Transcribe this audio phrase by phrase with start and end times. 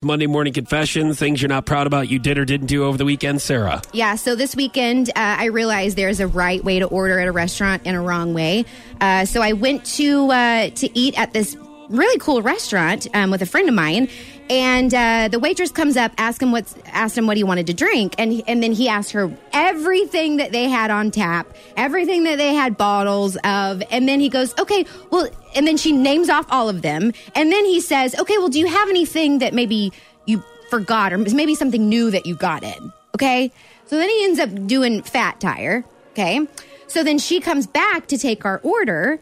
[0.00, 3.04] Monday morning confession, things you're not proud about you did or didn't do over the
[3.04, 3.82] weekend, Sarah.
[3.92, 7.32] Yeah, so this weekend, uh, I realized there's a right way to order at a
[7.32, 8.64] restaurant and a wrong way.
[9.00, 11.56] Uh, so I went to uh, to eat at this
[11.88, 14.08] really cool restaurant um, with a friend of mine,
[14.50, 17.74] and uh, the waitress comes up, asked him what's asked him what he wanted to
[17.74, 22.36] drink, and and then he asked her everything that they had on tap, everything that
[22.36, 26.46] they had bottles of, and then he goes, okay, well, and then she names off
[26.50, 29.92] all of them, and then he says, okay, well, do you have anything that maybe
[30.26, 32.92] you forgot, or maybe something new that you got in?
[33.14, 33.52] Okay,
[33.86, 35.84] so then he ends up doing fat tire.
[36.12, 36.46] Okay,
[36.86, 39.20] so then she comes back to take our order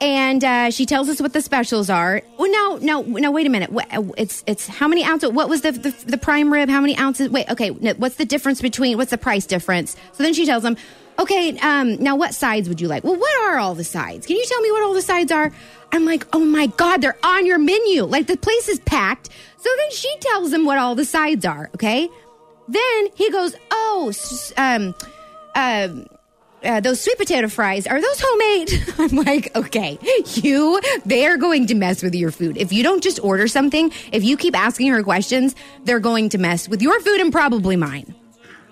[0.00, 2.22] and uh, she tells us what the specials are.
[2.38, 3.30] Well, no, no, no.
[3.30, 3.70] Wait a minute.
[4.16, 5.30] It's it's how many ounces?
[5.30, 6.68] What was the, the the prime rib?
[6.68, 7.30] How many ounces?
[7.30, 7.70] Wait, okay.
[7.70, 8.96] No, what's the difference between?
[8.96, 9.96] What's the price difference?
[10.12, 10.76] So then she tells them,
[11.18, 11.58] okay.
[11.58, 13.04] Um, now what sides would you like?
[13.04, 14.26] Well, what are all the sides?
[14.26, 15.52] Can you tell me what all the sides are?
[15.92, 18.04] I'm like, oh my god, they're on your menu.
[18.04, 19.30] Like the place is packed.
[19.56, 21.70] So then she tells him what all the sides are.
[21.74, 22.08] Okay.
[22.68, 24.12] Then he goes, oh,
[24.56, 24.94] um, um
[25.54, 25.88] uh,
[26.64, 28.70] Uh, those sweet potato fries are those homemade?
[28.98, 29.98] I'm like okay
[30.34, 32.56] you they are going to mess with your food.
[32.56, 36.38] If you don't just order something if you keep asking her questions they're going to
[36.38, 38.14] mess with your food and probably mine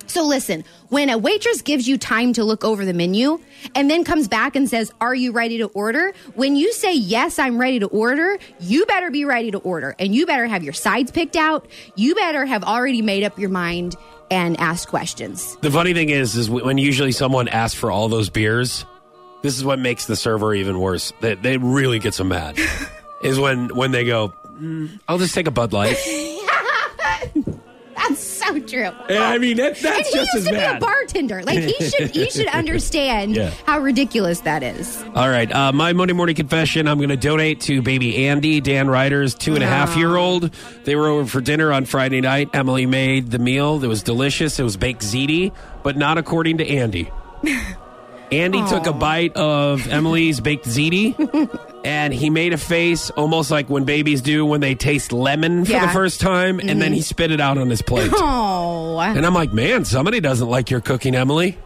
[0.07, 3.39] so listen when a waitress gives you time to look over the menu
[3.75, 7.39] and then comes back and says are you ready to order when you say yes
[7.39, 10.73] i'm ready to order you better be ready to order and you better have your
[10.73, 13.97] sides picked out you better have already made up your mind
[14.31, 18.29] and asked questions The funny thing is, is when usually someone asks for all those
[18.29, 18.85] beers,
[19.43, 21.13] this is what makes the server even worse.
[21.21, 22.59] They, they really get so mad.
[23.23, 25.97] is when when they go, "Mm, I'll just take a Bud Light.
[28.77, 28.91] True.
[29.09, 31.43] And I mean, that, And that's he just used as to be a bartender.
[31.43, 33.51] Like he should he should understand Yeah.
[33.65, 35.03] how ridiculous that is.
[35.15, 36.87] All right, uh, my Monday morning confession.
[36.87, 40.51] I'm going to donate to baby Andy, Dan Ryder's two and a half year old.
[40.85, 42.51] They were over for dinner on Friday night.
[42.53, 43.83] Emily made the meal.
[43.83, 44.59] It was delicious.
[44.59, 45.53] It was baked ziti,
[45.83, 47.11] but not according to Andy.
[48.33, 51.15] Andy took a bite of Emily's baked ziti,
[51.87, 55.73] and he made a face almost like when babies do when they taste lemon for
[55.73, 56.95] the first time, and then mm-hmm.
[56.95, 58.11] he spit it out on his plate.
[58.13, 61.57] Oh And I'm like, man, somebody doesn't like your cooking, Emily.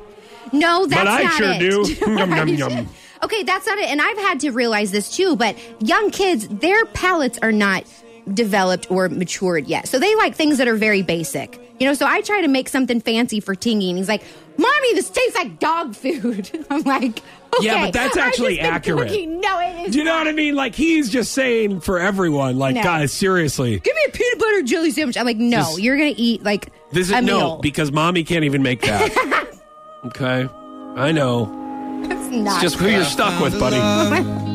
[0.53, 1.23] no, that's not it.
[1.23, 1.59] But I not sure it.
[1.61, 2.07] do.
[2.19, 2.59] Yum, yum, Right?
[2.59, 2.89] yum.
[3.23, 3.91] Okay, that's not it.
[3.91, 5.37] And I've had to realize this too.
[5.37, 7.85] But young kids, their palates are not
[8.33, 11.59] developed or matured yet, so they like things that are very basic.
[11.79, 14.23] You know, so I try to make something fancy for Tingy, and he's like,
[14.61, 17.19] "Mommy, this tastes like dog food." I'm like,
[17.59, 19.11] okay, Yeah, but that's actually accurate.
[19.29, 19.93] No, it is.
[19.93, 20.19] Do you know not.
[20.27, 20.55] what I mean?
[20.55, 22.83] Like he's just saying for everyone, like No.
[22.83, 25.17] guys, seriously, give me a peanut butter jelly sandwich.
[25.17, 27.59] I'm like, no, you're gonna eat like this is no meal.
[27.63, 29.59] because mommy can't even make that.
[30.07, 30.49] okay,
[30.97, 31.57] I know.
[32.05, 33.77] It's not It's just who you're stuck with, buddy.
[33.77, 34.47] true.